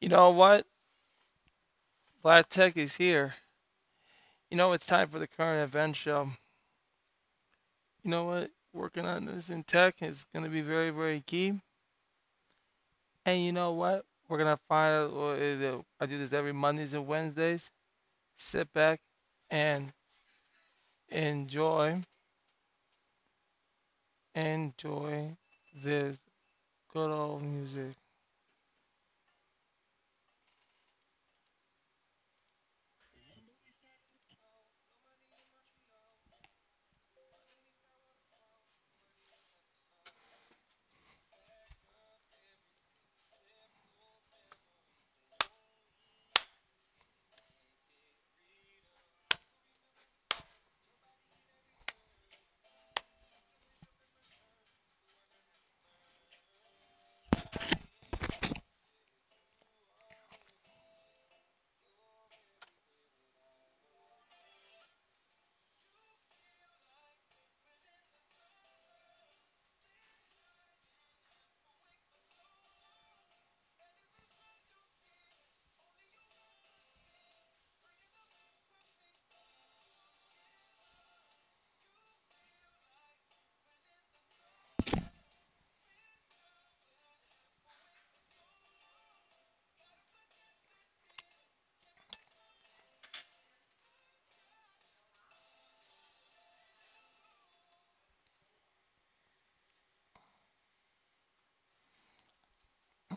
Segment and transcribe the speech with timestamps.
[0.00, 0.66] You know what?
[2.22, 3.34] Black Tech is here.
[4.50, 6.28] You know, it's time for the current event show.
[8.02, 8.50] You know what?
[8.72, 11.58] Working on this in tech is going to be very, very key.
[13.24, 14.04] And you know what?
[14.28, 15.10] We're going to find out.
[15.10, 15.84] Uh, what.
[16.00, 17.70] I do this every Mondays and Wednesdays.
[18.36, 19.00] Sit back
[19.50, 19.92] and
[21.08, 22.02] enjoy,
[24.34, 25.36] enjoy
[25.82, 26.18] this
[26.92, 27.94] good old music.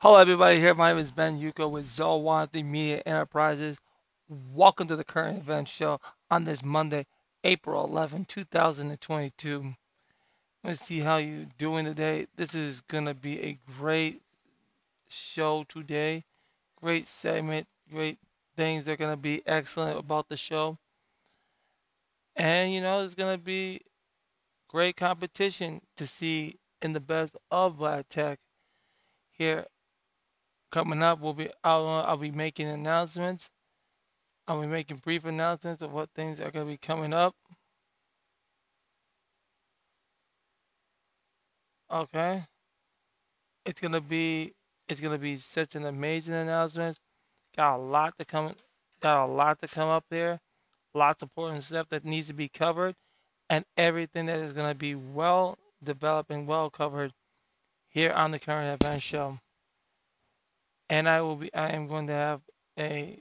[0.02, 0.60] Hello, everybody.
[0.60, 3.80] Here, my name is Ben Yuko with Zowanthi Media Enterprises.
[4.28, 7.06] Welcome to the current event show on this Monday,
[7.46, 9.74] April 11, 2022.
[10.66, 12.28] Let's see how you doing today.
[12.36, 14.22] This is gonna be a great
[15.10, 16.26] show today.
[16.82, 17.68] Great segment.
[17.90, 18.20] Great
[18.58, 20.78] things are gonna be excellent about the show.
[22.36, 23.82] And you know, it's gonna be
[24.72, 28.40] great competition to see in the best of Black Tech
[29.32, 29.66] here
[30.72, 31.20] coming up.
[31.20, 33.50] We'll be I'll, I'll be making announcements.
[34.48, 37.36] I'll be making brief announcements of what things are gonna be coming up.
[41.92, 42.44] Okay,
[43.66, 44.54] it's gonna be
[44.88, 46.98] it's gonna be such an amazing announcement.
[47.58, 48.56] Got a lot to come.
[49.02, 50.40] Got a lot to come up there.
[50.94, 52.96] Lots of important stuff that needs to be covered,
[53.52, 57.12] and everything that is gonna be well developed and well covered
[57.90, 59.38] here on the current event show.
[60.90, 61.54] And I will be.
[61.54, 62.42] I am going to have
[62.80, 63.20] a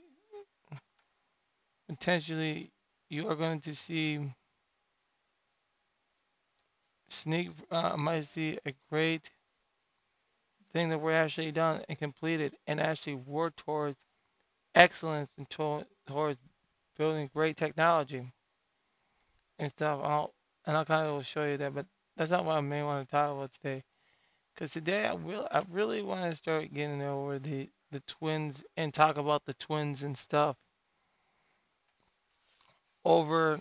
[1.89, 2.71] potentially.
[3.09, 4.19] You are going to see
[7.09, 7.51] sneak.
[7.69, 9.29] Uh, might see a great
[10.71, 13.97] thing that we're actually done and completed, and actually work towards
[14.75, 16.37] excellence and to- towards
[16.97, 18.31] building great technology
[19.61, 20.01] and stuff.
[20.03, 20.33] I'll,
[20.65, 21.85] and I'll kind of show you that, but
[22.17, 23.83] that's not what I may want to talk about today.
[24.55, 28.93] Because today I will, I really want to start getting over the the twins and
[28.93, 30.57] talk about the twins and stuff
[33.05, 33.59] over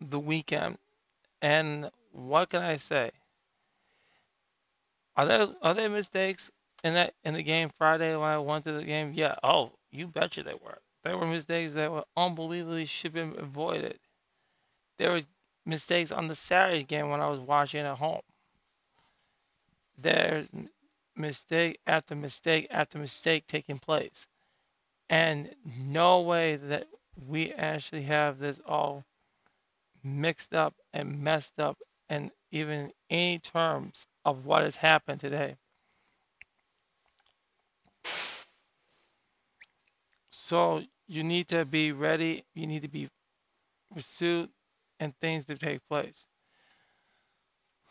[0.00, 0.78] the weekend.
[1.42, 3.10] And what can I say?
[5.16, 6.50] Are there are there mistakes
[6.84, 9.12] in that in the game Friday when I went to the game?
[9.12, 9.34] Yeah.
[9.42, 10.80] Oh, you betcha they were.
[11.02, 13.98] There were mistakes that were unbelievably should have been avoided.
[14.98, 15.26] There was
[15.66, 18.22] mistakes on the Saturday game when I was watching at home.
[19.98, 20.48] There's
[21.16, 24.26] mistake after mistake after mistake taking place.
[25.08, 26.88] And no way that
[27.28, 29.04] we actually have this all
[30.02, 35.56] mixed up and messed up and even any terms of what has happened today.
[40.30, 43.08] So you need to be ready, you need to be
[43.94, 44.50] pursued
[45.00, 46.26] and things to take place.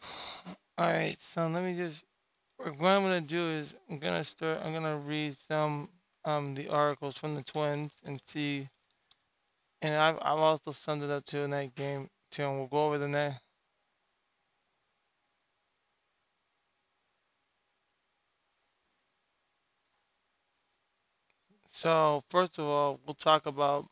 [0.77, 2.05] All right, so let me just
[2.57, 5.89] what I'm gonna do is I'm gonna start I'm gonna read some
[6.25, 8.69] um the articles from the twins and see
[9.81, 12.87] and I've I've also summed it up to in that game too and we'll go
[12.87, 13.41] over the next
[21.71, 23.85] so first of all we'll talk about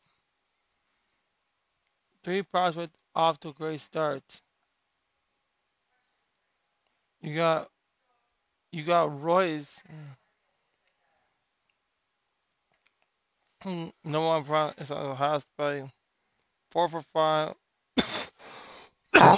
[2.24, 4.22] three prospects off to a great start.
[7.20, 7.68] You got
[8.72, 9.82] you got Royce
[13.62, 15.84] hmm, no one pro is Ohio State.
[16.72, 17.54] Four for five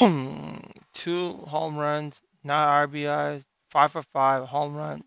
[0.94, 5.03] two home runs, nine RBIs, five for five, home run,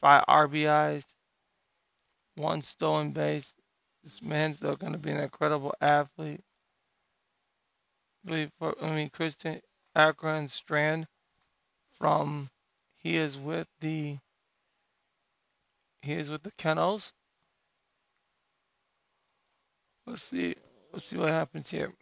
[0.00, 1.04] five RBIs,
[2.36, 3.54] one stolen base.
[4.02, 6.40] This man's still going to be an incredible athlete.
[8.28, 8.50] I
[8.92, 9.60] mean, Christian
[9.96, 11.06] Ackland Strand
[11.92, 12.50] from
[12.98, 14.18] he is with the
[16.02, 17.12] he is with the Kernels.
[20.06, 20.56] Let's see.
[20.92, 21.92] Let's see what happens here.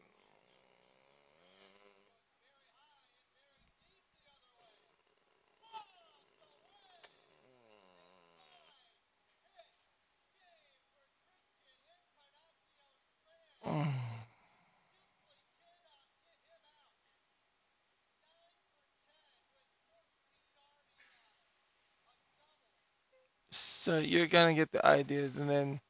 [23.82, 25.81] So you're gonna get the ideas, and then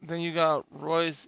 [0.00, 1.26] then you got Royce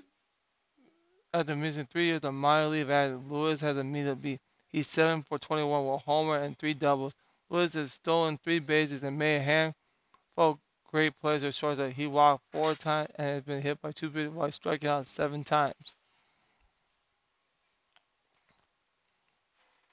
[1.34, 2.88] at the missing three years of minor leave.
[2.88, 4.38] Added Lewis has a meter be
[4.68, 7.14] he's seven for 21 with homer and three doubles.
[7.48, 12.06] Lewis has stolen three bases and made a handful great plays or shorts that he
[12.06, 15.96] walked four times and has been hit by two pitches while striking out seven times.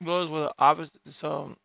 [0.05, 1.55] Goes with the opposite, so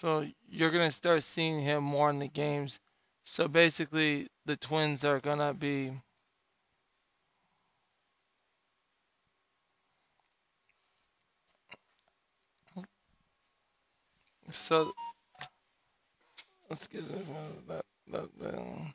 [0.00, 2.80] So you're gonna start seeing him more in the games.
[3.24, 5.92] So basically, the Twins are gonna be.
[14.50, 14.94] So
[16.70, 16.86] let's
[17.68, 18.38] that that.
[18.40, 18.94] that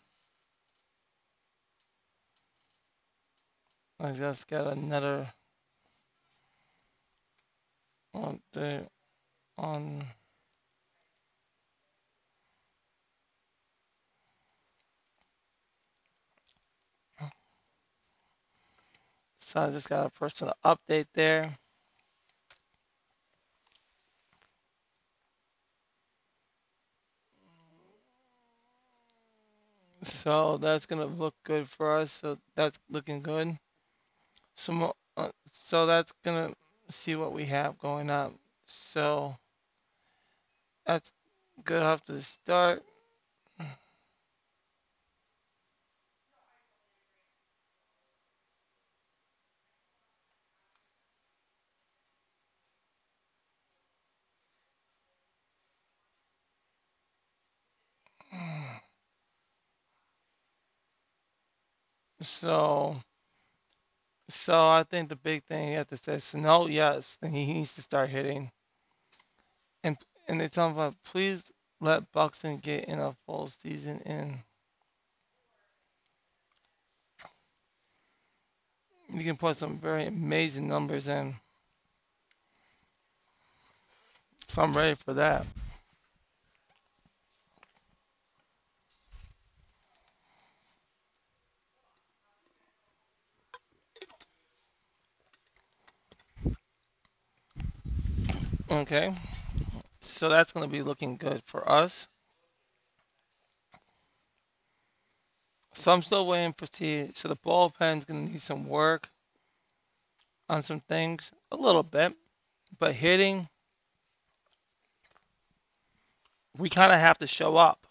[3.99, 5.31] I just got another
[8.53, 8.87] the
[9.57, 10.03] on
[19.45, 21.55] so I just got a personal update there.
[30.03, 32.11] So that's gonna look good for us.
[32.13, 33.57] So that's looking good.
[34.57, 36.53] So, uh, so that's gonna
[36.89, 38.37] see what we have going on.
[38.67, 39.35] So
[40.85, 41.13] that's
[41.65, 42.83] good off to the start.
[62.25, 62.95] So
[64.29, 67.45] so I think the big thing you have to say, is no, yes, then he
[67.45, 68.51] needs to start hitting.
[69.83, 74.39] And and they tell him about please let Buxton get in a full season in.
[79.13, 81.35] You can put some very amazing numbers in.
[84.47, 85.45] So I'm ready for that.
[98.69, 99.13] Okay.
[99.99, 102.07] So that's going to be looking good for us.
[105.73, 107.09] So I'm still waiting for T.
[107.13, 109.09] So the bullpen's going to need some work
[110.49, 112.15] on some things, a little bit,
[112.79, 113.47] but hitting,
[116.57, 117.85] we kind of have to show up.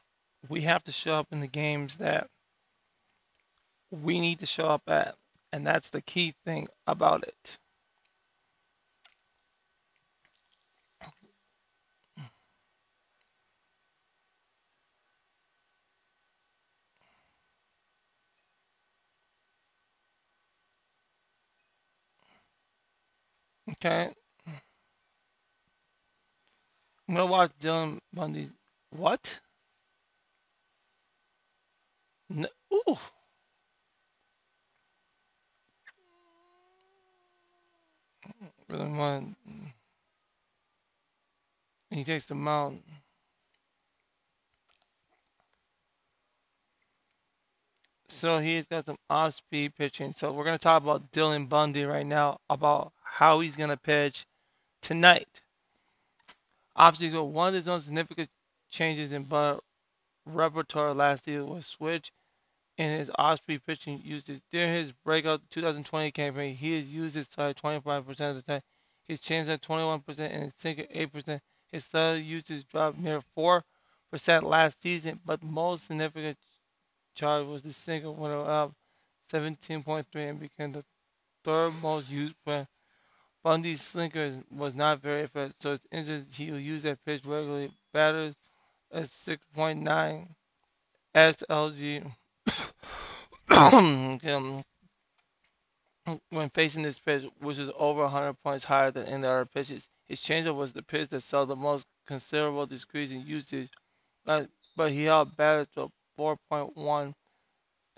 [0.49, 2.29] We have to show up in the games that
[3.91, 5.15] we need to show up at,
[5.53, 7.59] and that's the key thing about it.
[23.75, 24.09] Okay.
[27.09, 28.49] I'm gonna watch Dylan Bundy.
[28.91, 29.41] What?
[32.31, 32.49] No.
[32.73, 32.97] Ooh.
[38.69, 39.37] Really want.
[41.91, 42.83] He takes the mount.
[48.09, 50.13] So he's got some off-speed pitching.
[50.13, 54.27] So we're gonna talk about Dylan Bundy right now about how he's gonna pitch
[54.83, 55.41] tonight.
[56.75, 58.29] Obviously, one of his own significant
[58.71, 59.25] changes in
[60.27, 62.11] repertoire last year was switch
[62.77, 64.43] in his off-speed pitching usage.
[64.51, 68.63] During his breakout 2020 campaign, he has used his side 25% of the time.
[69.07, 71.41] He's changed at 21% and his sinker 8%.
[71.71, 73.63] His side usage dropped near 4%
[74.43, 76.37] last season, but the most significant
[77.15, 78.75] charge was the single winner of
[79.33, 80.85] 17.3 and became the
[81.45, 82.67] third most used when
[83.45, 87.71] Bundy's slinker was not very effective, so it's interesting he will use that pitch regularly.
[87.93, 88.35] Batters
[88.91, 90.29] at 6.9
[91.15, 92.11] SLG
[94.27, 94.63] um,
[96.31, 99.91] when facing this pitch, which is over 100 points higher than any other pitches.
[100.07, 103.69] His changeup was the pitch that saw the most considerable decrease in usage,
[104.25, 107.13] but, but he held batters to 4.1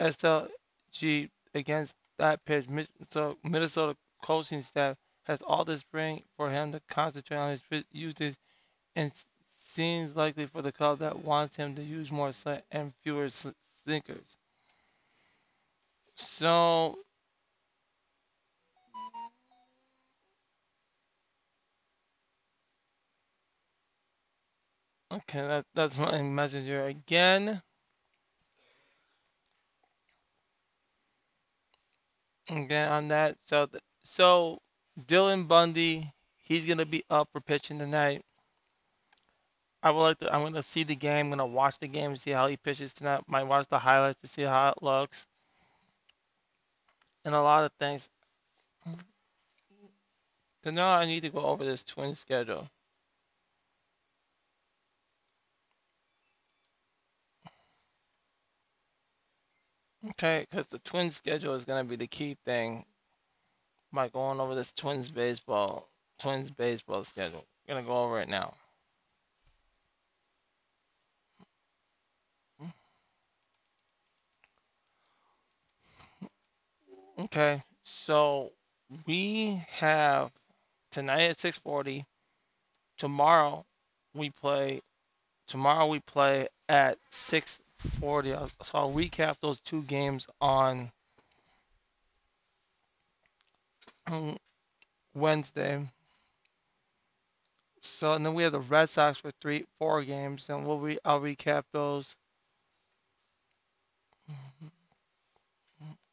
[0.01, 2.67] SLG against that pitch.
[3.11, 8.37] So Minnesota coaching staff has all the spring for him to concentrate on his usage
[8.97, 9.13] and
[9.51, 13.29] seems likely for the club that wants him to use more slant and fewer
[13.87, 14.39] sinkers.
[16.17, 16.99] So
[25.11, 27.63] Okay, that, that's my messenger again.
[32.51, 33.37] Again on that.
[33.47, 33.69] So,
[34.05, 34.59] so
[34.99, 36.11] Dylan Bundy,
[36.43, 38.25] he's gonna be up for pitching tonight.
[39.83, 40.35] I would like to.
[40.35, 41.27] I'm gonna see the game.
[41.27, 43.23] I'm gonna watch the game and see how he pitches tonight.
[43.29, 45.27] Might watch the highlights to see how it looks,
[47.25, 48.09] and a lot of things.
[50.65, 52.69] So now I need to go over this twin schedule.
[60.11, 62.85] Okay, because the twin schedule is gonna be the key thing
[63.93, 65.89] by going over this twins baseball
[66.19, 67.45] twins baseball schedule.
[67.69, 68.55] I'm gonna go over it now.
[77.19, 78.53] Okay, so
[79.07, 80.31] we have
[80.91, 82.05] tonight at 6:40.
[82.99, 83.65] Tomorrow
[84.15, 84.83] we play.
[85.47, 88.33] Tomorrow we play at 6:40.
[88.63, 90.93] So I'll recap those two games on
[95.15, 95.87] Wednesday.
[97.81, 100.99] So and then we have the Red Sox for three, four games, and we'll re
[101.05, 102.17] I'll recap those.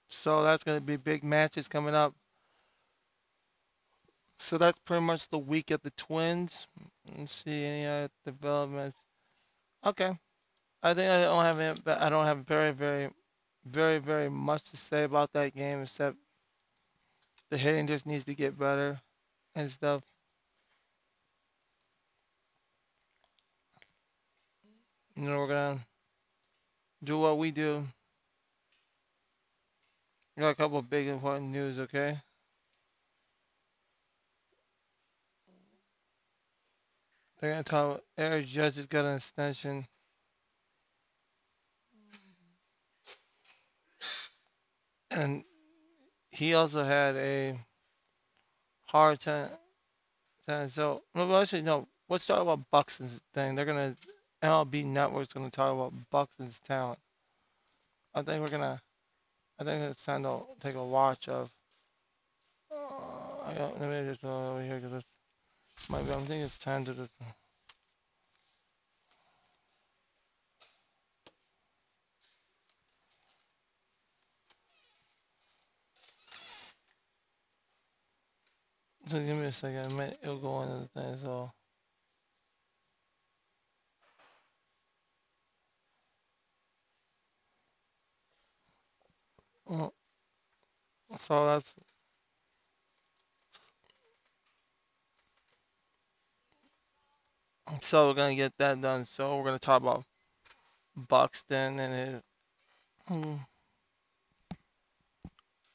[0.10, 2.14] So that's going to be big matches coming up.
[4.38, 6.68] So that's pretty much the week at the Twins.
[7.18, 8.98] Let's see any other developments.
[9.86, 10.18] Okay,
[10.84, 13.10] I think I don't have I don't have very very
[13.66, 16.18] very very much to say about that game except
[17.54, 19.00] the hitting just needs to get better
[19.54, 20.02] and stuff.
[25.16, 25.80] You know we're gonna
[27.04, 27.86] do what we do.
[30.36, 32.18] We got a couple big important news, okay?
[37.40, 38.02] They're gonna talk.
[38.18, 39.86] Aaron Judge has got an extension.
[45.12, 45.44] And
[46.34, 47.56] he also had a
[48.86, 49.50] hard time.
[50.68, 51.88] So, no, actually, no.
[52.10, 53.56] Let's talk about Buxton's thing.
[53.56, 53.96] They're gonna
[54.42, 57.00] MLB Network's gonna talk about Buxton's talent.
[58.14, 58.82] I think we're gonna
[59.60, 61.52] I think it's time to take a watch of.
[62.72, 62.76] Uh,
[63.46, 65.04] I got, let me just go over here because
[65.90, 66.12] might be.
[66.12, 67.14] I think it's time to just.
[79.08, 79.92] So give me a second.
[79.92, 81.18] It might, it'll go into the thing.
[81.22, 81.52] So.
[89.68, 89.94] Well,
[91.20, 91.76] so that's
[97.82, 99.06] so we're gonna get that done.
[99.06, 100.06] So we're gonna talk about
[100.96, 102.24] Buxton and his
[103.08, 103.36] hmm,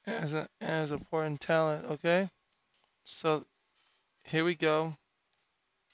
[0.07, 1.87] as a as important talent.
[1.87, 2.29] Okay,
[3.09, 3.47] so
[4.25, 4.97] here we go.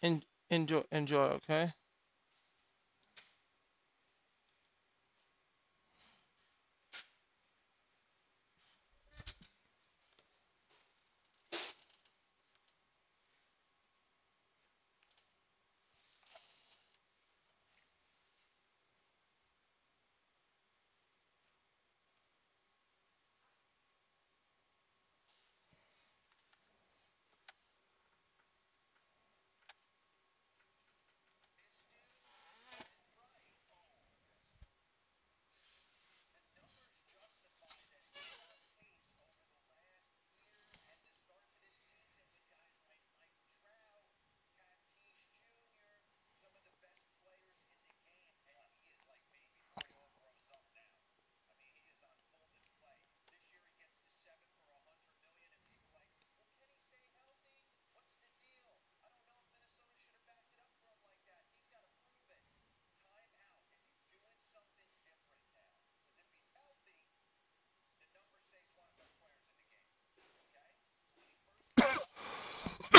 [0.02, 1.24] En- enjoy, enjoy.
[1.42, 1.72] Okay.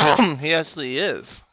[0.39, 1.43] he actually is.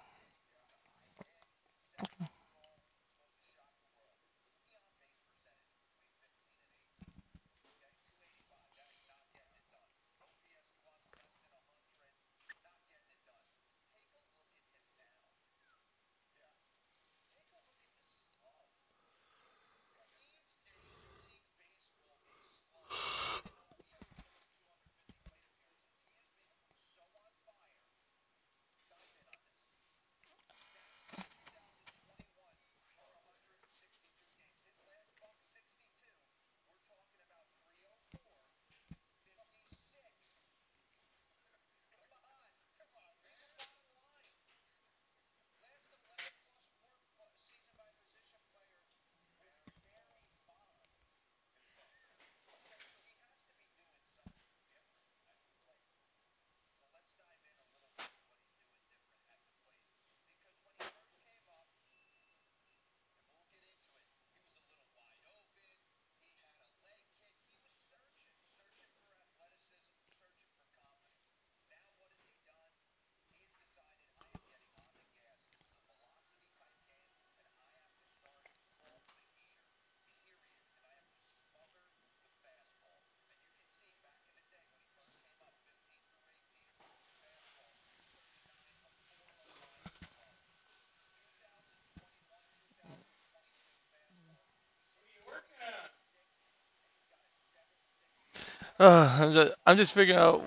[98.82, 100.42] Uh, I'm just, I'm just figuring out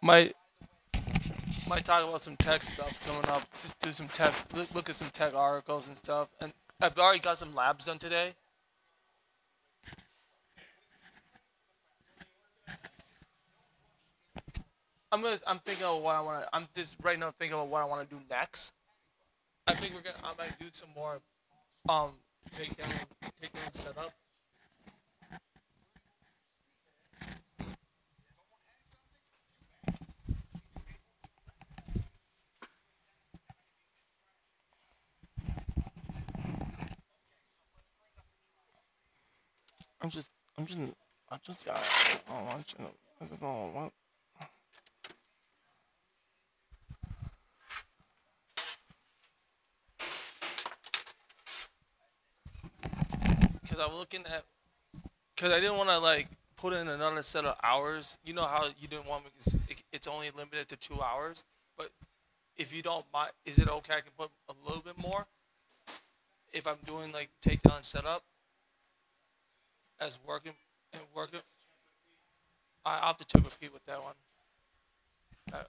[0.00, 0.32] my
[1.68, 3.42] might talk about some tech stuff coming up.
[3.60, 6.28] Just do some tech, look, look at some tech articles and stuff.
[6.40, 8.32] And I've already got some labs done today.
[15.10, 16.48] I'm gonna, I'm thinking of what I want to.
[16.52, 18.72] I'm just right now thinking of what I want to do next.
[19.66, 21.18] I think we're gonna, I might do some more,
[21.88, 22.10] um,
[22.52, 22.92] takedown,
[23.42, 24.12] takedown setup.
[40.06, 40.78] I'm just, I'm just,
[41.32, 41.72] I just, I,
[42.30, 43.92] I, I just don't want.
[53.68, 54.44] Cause I'm looking at,
[55.36, 58.16] cause I didn't want to like put in another set of hours.
[58.24, 59.30] You know how you didn't want me,
[59.68, 61.44] it, it's only limited to two hours.
[61.76, 61.90] But
[62.56, 63.94] if you don't mind, is it okay?
[63.94, 65.26] I can put a little bit more
[66.52, 68.22] if I'm doing like takedown setup
[70.00, 70.52] as working
[70.92, 71.40] and working.
[72.84, 74.14] I I'll have to check with that one.
[75.52, 75.62] Uh,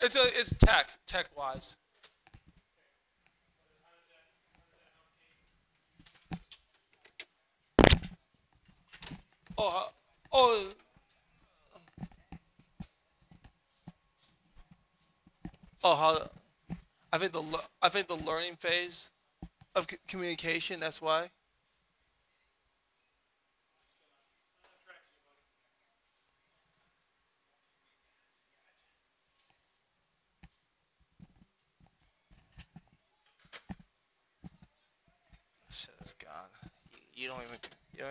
[0.00, 1.76] it's a, it's tech, tech wise.
[9.58, 9.88] Oh, uh,
[10.32, 10.68] oh,
[15.82, 16.30] oh, how
[17.12, 17.42] I think the
[17.80, 19.10] I think the learning phase
[19.76, 20.80] of communication.
[20.80, 21.28] That's why.
[35.70, 36.32] Shit is gone.
[37.14, 37.58] You, don't even.
[37.94, 38.08] You know,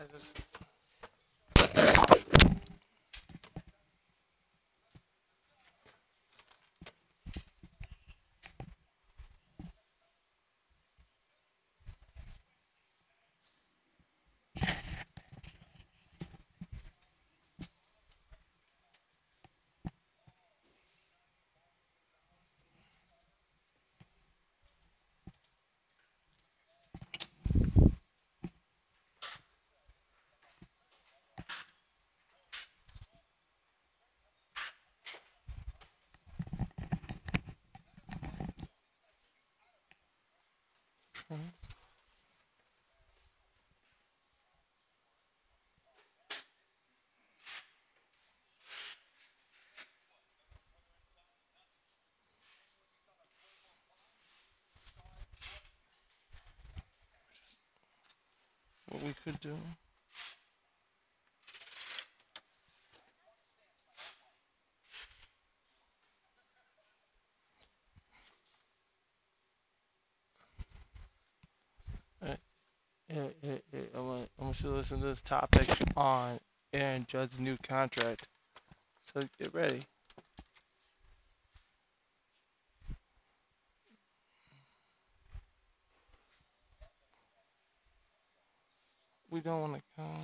[0.00, 0.42] I just.
[41.30, 41.64] Mhm.
[58.88, 59.56] What we could do.
[72.22, 72.34] Uh,
[73.08, 73.80] yeah, yeah, yeah.
[74.64, 76.38] To listen to this topic on
[76.72, 78.26] Aaron Judge's new contract.
[79.02, 79.80] So get ready.
[89.28, 90.22] We don't want to come.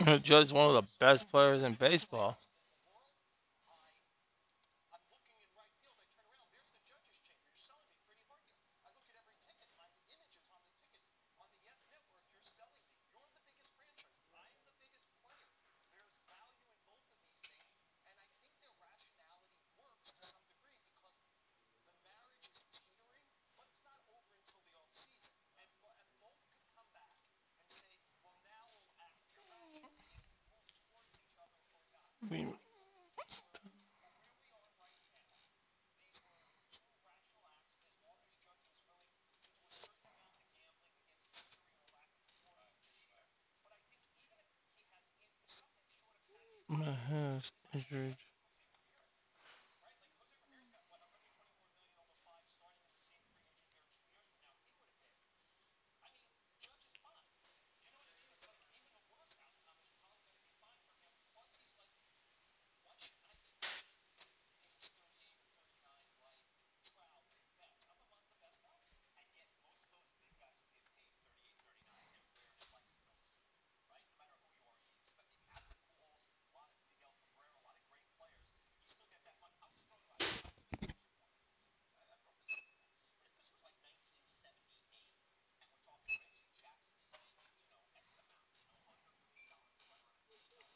[0.22, 2.38] Judge one of the best players in baseball.
[46.80, 48.16] My hands injured.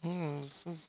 [0.05, 0.89] Mm, this is-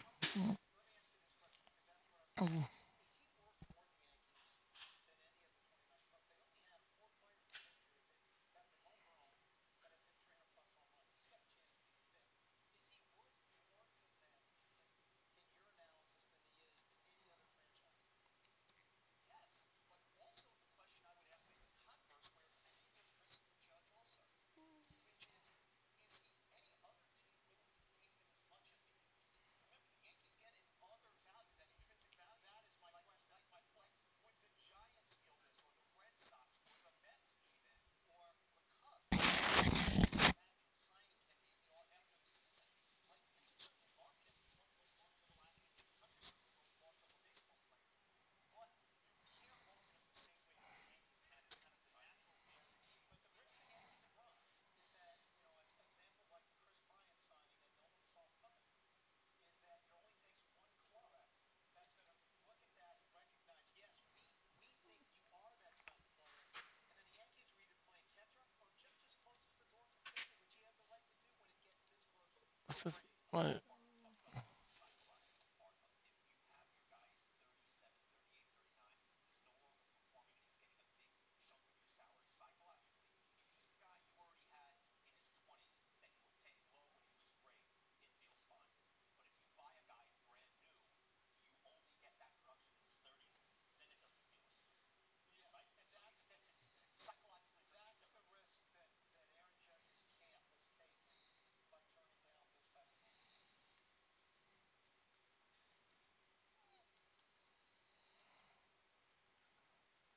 [72.89, 73.59] s- right.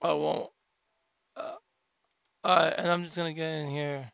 [0.04, 0.50] I won't.
[2.44, 4.06] Uh, and I'm just gonna get in here.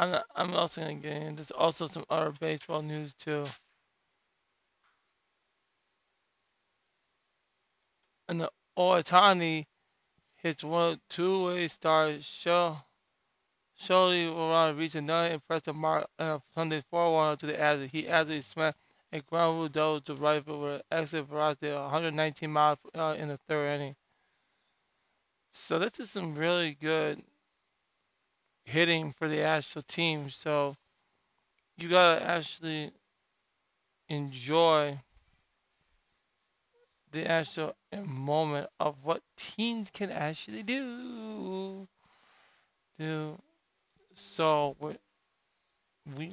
[0.00, 1.36] I'm not, I'm also gonna get in.
[1.36, 3.44] There's also some other baseball news too.
[8.28, 9.66] And the Ohtani
[10.42, 12.76] hits one two-way star show.
[13.76, 17.90] Surely around reached another impressive mark on Sunday 4-1 to the Astros.
[17.90, 18.76] He actually smashed
[19.14, 23.14] a ground rule double to right field with an exit velocity of 119 miles hour
[23.14, 23.94] in the third inning.
[25.52, 27.22] So this is some really good
[28.64, 30.30] hitting for the Astro team.
[30.30, 30.74] So
[31.76, 32.90] you gotta actually
[34.08, 34.98] enjoy
[37.12, 41.86] the Astro moment of what teams can actually do.
[42.98, 43.38] Do
[44.14, 44.96] so we
[46.16, 46.32] we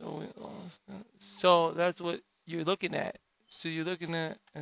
[0.00, 1.04] so we lost that.
[1.18, 3.18] So that's what you're looking at.
[3.48, 4.60] So you're looking at uh,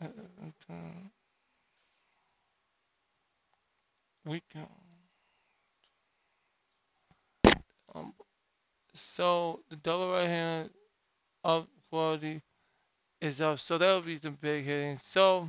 [0.00, 0.06] uh,
[0.70, 0.74] uh,
[4.26, 4.68] we can
[7.94, 8.12] um
[8.94, 10.70] so the double right hand
[11.44, 12.42] of quality
[13.20, 13.58] is up.
[13.60, 14.98] So that would be some big hitting.
[14.98, 15.48] So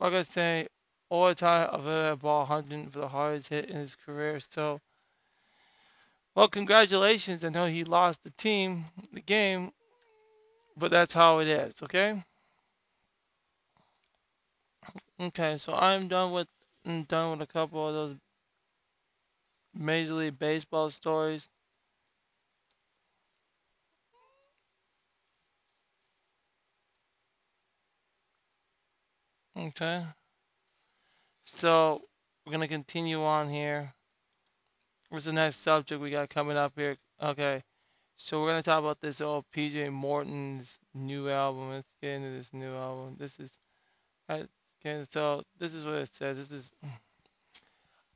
[0.00, 0.68] like I say,
[1.10, 4.40] all the time I've ever ball hunting for the hardest hit in his career.
[4.40, 4.80] So
[6.34, 7.44] well congratulations.
[7.44, 9.72] I know he lost the team, the game,
[10.76, 12.22] but that's how it is, okay?
[15.20, 16.48] Okay, so I'm done with
[16.86, 18.16] I'm done with a couple of those
[19.74, 21.48] Major League Baseball stories.
[29.56, 30.04] Okay.
[31.44, 32.02] So
[32.46, 33.92] we're gonna continue on here.
[35.14, 36.96] What's the next subject we got coming up here?
[37.22, 37.62] Okay.
[38.16, 41.70] So we're gonna talk about this old PJ Morton's new album.
[41.70, 43.14] Let's get into this new album.
[43.16, 43.56] This is
[44.28, 44.48] right,
[45.12, 46.36] so this is what it says.
[46.36, 46.72] This is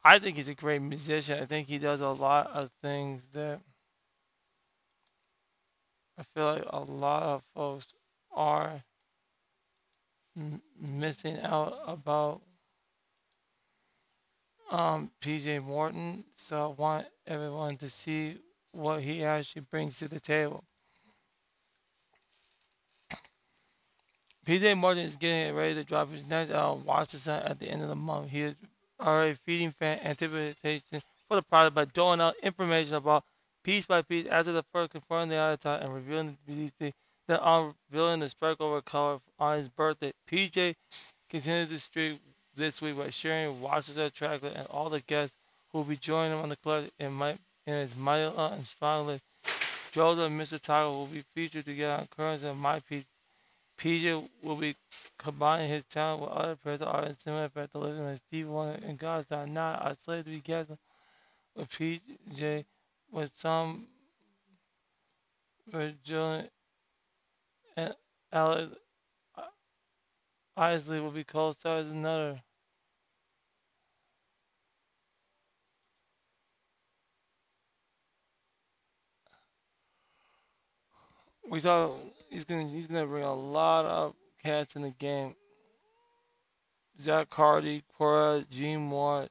[0.03, 1.41] I think he's a great musician.
[1.41, 3.61] I think he does a lot of things that
[6.19, 7.87] I feel like a lot of folks
[8.33, 8.83] are
[10.81, 12.43] missing out about
[14.71, 16.25] um, PJ Morton.
[16.35, 18.39] So I want everyone to see
[18.73, 20.65] what he actually brings to the table.
[24.47, 26.51] PJ Morton is getting ready to drop his next
[26.85, 28.31] Watch the at the end of the month.
[28.31, 28.57] He is
[29.01, 33.25] already feeding fan anticipation for the product by doling out information about
[33.63, 36.73] piece by piece after the first confirming the avatar and revealing the release
[37.29, 38.29] unveiling the
[38.61, 40.13] over color on his birthday.
[40.31, 40.75] PJ
[41.29, 42.21] continues the streak
[42.59, 45.37] this week by sharing Washington Trackler and all the guests
[45.71, 47.31] who will be joining him on the club in, my,
[47.67, 49.23] in his mighty uh, and strong list.
[49.93, 50.61] Jojo and Mr.
[50.61, 53.07] Tiger will be featured together on Currents and My Piece.
[53.79, 54.75] PJ will be
[55.19, 59.31] combining his talent with other present artists similar effect delivering like Steve Wonder and God's
[59.31, 60.73] Not Not are slated to be guests
[61.55, 62.65] with PJ
[63.13, 63.87] with some
[65.73, 65.95] with
[67.77, 67.95] and
[68.33, 68.75] Alex
[70.57, 72.41] Isley will be co-stars another.
[81.51, 85.35] We thought he's gonna he's gonna bring a lot of cats in the game.
[87.01, 89.29] Zach Carty, Cora, Gene Moore,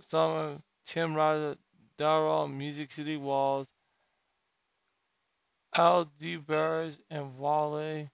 [0.00, 1.56] Summer, Tim Ryder,
[1.98, 3.66] Darrell, Music City Walls,
[5.74, 6.38] Al D.
[7.10, 8.08] And Wale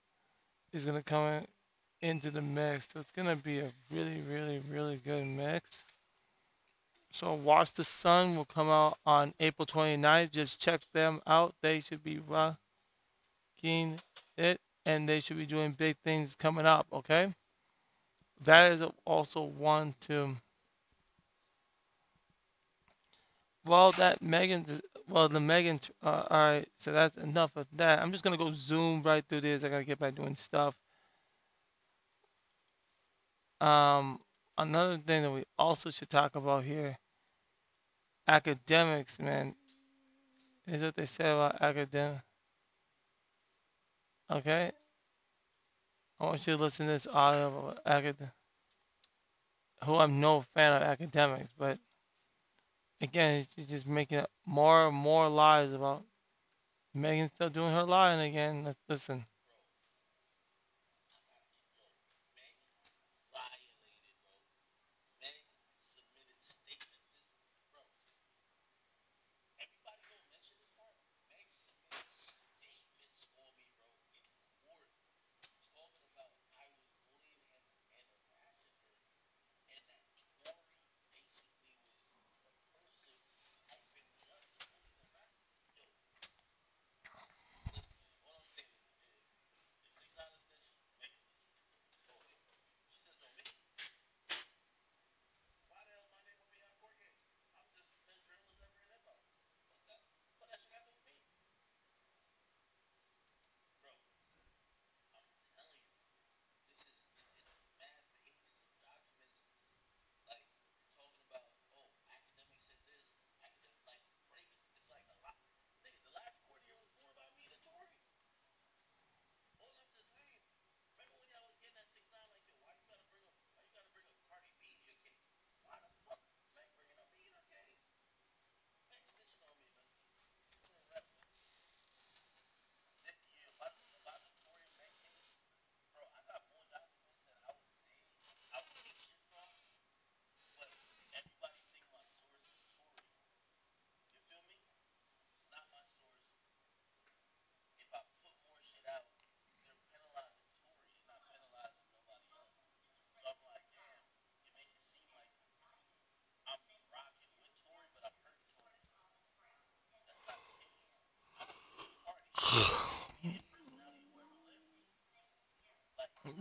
[0.72, 1.46] is gonna come in,
[2.01, 2.88] into the mix.
[2.92, 5.85] So it's gonna be a really, really, really good mix.
[7.12, 10.31] So Watch the Sun will come out on April 29th.
[10.31, 11.55] Just check them out.
[11.61, 12.18] They should be
[13.62, 13.98] rocking
[14.37, 17.33] it and they should be doing big things coming up, okay?
[18.44, 20.37] That is also one to
[23.66, 24.66] well that Megan
[25.09, 28.01] well the Megan uh, all right, so that's enough of that.
[28.01, 29.64] I'm just gonna go zoom right through this.
[29.64, 30.75] I gotta get back doing stuff.
[33.61, 34.20] Um
[34.59, 36.96] another thing that we also should talk about here
[38.29, 39.55] academics, man.
[40.66, 42.20] Is what they say about academic.
[44.32, 44.72] Okay,
[46.18, 48.32] I want you to listen to this audio academic.
[49.84, 51.78] Who I'm no fan of academics, but
[53.02, 56.04] again, she's just making more and more lies about
[56.94, 58.64] Megan still doing her lying again.
[58.64, 59.26] Let's listen.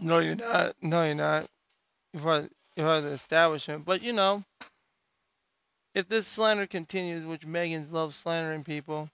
[0.01, 0.75] No, you're not.
[0.81, 1.47] No, you're not.
[2.13, 3.85] You're part, heard the establishment.
[3.85, 4.43] But you know,
[5.95, 9.09] if this slander continues, which Megan's loves slandering people,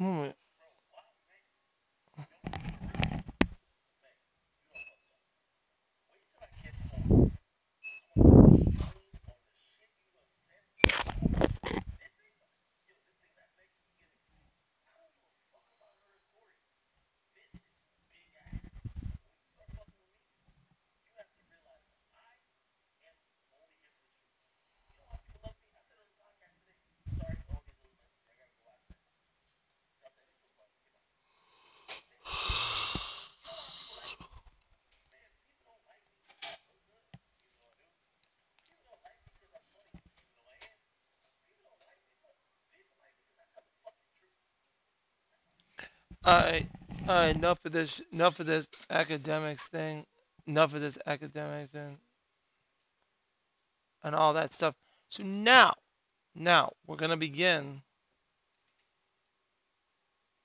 [0.00, 0.32] mm,
[46.28, 46.66] all right,
[47.08, 47.36] all right.
[47.36, 48.02] Enough of this.
[48.12, 50.04] Enough of this academics thing.
[50.46, 51.96] Enough of this academics thing
[54.02, 54.74] and all that stuff.
[55.08, 55.74] So now,
[56.34, 57.82] now we're gonna begin.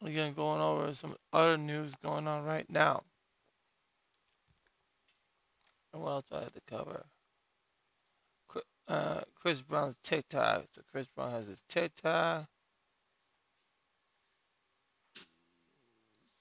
[0.06, 3.04] Again, going over some other news going on right now.
[5.94, 7.06] And what else do I have to cover?
[8.88, 10.66] Uh, Chris Brown's TikTok.
[10.74, 12.46] So Chris Brown has his TikTok.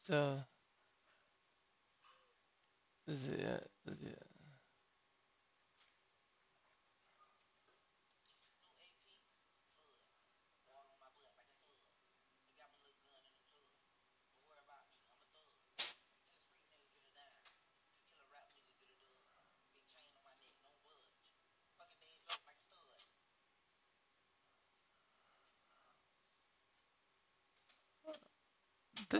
[0.08, 0.46] the,
[3.06, 4.31] the, the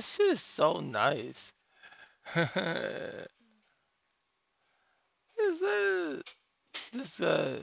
[0.03, 1.53] This shit is so nice.
[2.35, 2.49] Is
[5.61, 6.23] that
[6.93, 7.61] this uh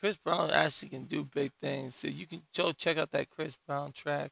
[0.00, 1.96] Chris Brown actually can do big things.
[1.96, 4.30] So you can go check out that Chris Brown track.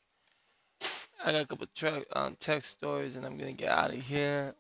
[1.23, 4.55] I got a couple track um, tech stories and I'm gonna get out of here.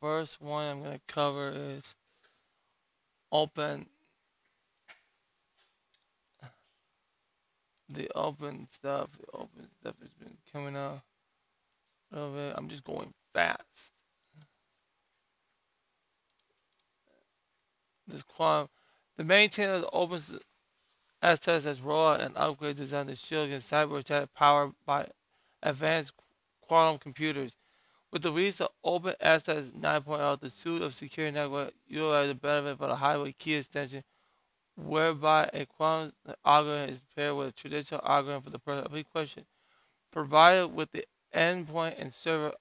[0.00, 1.96] First one I'm gonna cover is
[3.32, 3.86] open
[7.88, 9.10] the open stuff.
[9.18, 11.02] The open stuff has been coming little.
[12.56, 13.92] I'm just going fast.
[18.06, 18.68] This quantum
[19.16, 20.20] the maintainer of the open
[21.22, 25.08] access has rolled and upgrade designed to shield against cyber attack powered by
[25.62, 26.12] advanced
[26.60, 27.56] quantum computers.
[28.12, 32.80] With the release of OpenSSH 9.0, the suite of secure network utilizes the benefit of
[32.82, 34.04] a highway key extension,
[34.76, 36.12] whereby a quantum
[36.44, 39.44] algorithm is paired with a traditional algorithm for the purpose of a question.
[40.12, 41.04] Provided with the
[41.34, 42.52] endpoint and server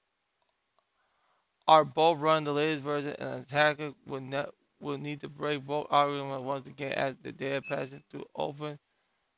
[1.68, 4.46] are both run the latest version, and an attacker will, ne-
[4.80, 8.80] will need to break both algorithms once again as the data passes through open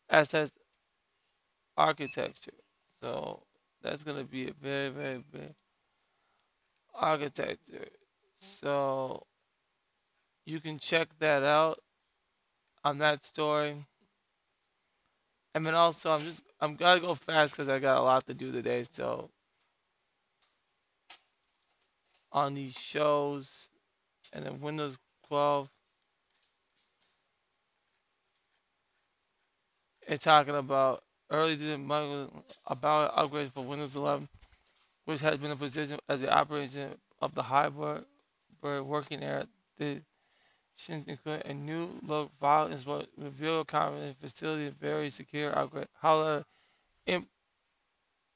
[0.10, 0.52] access
[1.78, 2.54] architecture.
[3.02, 3.44] So
[3.82, 5.54] that's going to be a very, very big
[6.94, 7.88] architecture.
[8.40, 9.26] So
[10.46, 11.80] you can check that out
[12.88, 13.76] on that story.
[15.56, 18.34] And then also, I'm just, I'm gotta go fast because I got a lot to
[18.34, 18.86] do today.
[18.92, 19.30] So
[22.32, 23.70] on these shows,
[24.34, 25.70] and then Windows 12,
[30.08, 31.56] it's talking about early
[32.68, 34.30] about upgrades for Windows 11,
[35.06, 38.06] which has been a position as the operation of the hybrid
[38.64, 39.48] working area.
[39.78, 40.02] The
[40.90, 45.52] include a new look file is what reveal a common facility very secure.
[46.02, 46.46] However,
[47.06, 47.30] imp-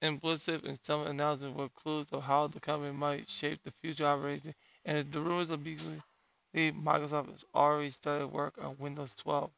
[0.02, 4.54] implicit in some announcements were clues of how the company might shape the future operation,
[4.86, 6.02] and the rumors of basically
[6.56, 9.52] Microsoft has already started work on Windows 12.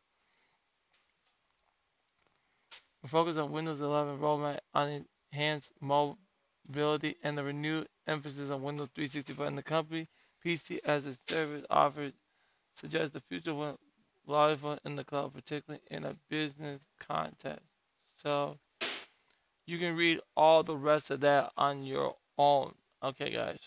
[3.01, 8.89] The focus on Windows 11 roadmap on enhanced mobility and the renewed emphasis on Windows
[8.95, 10.07] 365 and the company
[10.43, 12.13] PC as a service offers
[12.75, 13.79] suggests the future will
[14.25, 17.65] live in the cloud, particularly in a business context.
[18.17, 18.57] So
[19.65, 22.73] you can read all the rest of that on your own.
[23.03, 23.59] Okay, guys.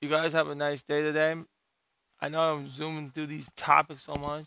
[0.00, 1.34] You guys have a nice day today.
[2.20, 4.46] I know I'm zooming through these topics so much.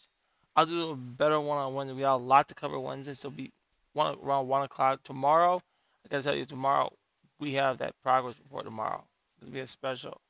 [0.56, 1.96] I'll do a better one on Wednesday.
[1.96, 3.52] We got a lot to cover Wednesday, so be
[3.94, 5.62] one around one o'clock tomorrow.
[6.06, 6.94] I gotta tell you, tomorrow
[7.40, 9.04] we have that progress report tomorrow.
[9.42, 10.22] It'll be a special.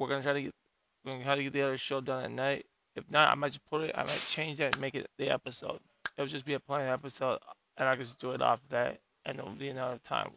[0.00, 0.54] We're gonna try to get
[1.04, 2.66] we're gonna try to get the other show done at night.
[2.96, 3.92] If not, I might just put it.
[3.94, 5.78] I might change that and make it the episode.
[6.16, 7.38] It'll just be a plain episode,
[7.76, 10.30] and I can just do it off that, and it'll be another time.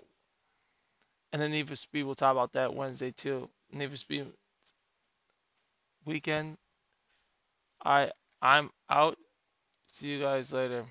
[1.32, 3.50] And then Need for Speed, we'll talk about that Wednesday too.
[3.72, 4.28] Need for Speed
[6.06, 6.58] weekend.
[7.86, 8.12] I
[8.42, 9.18] I'm out.
[9.86, 10.84] See you guys later.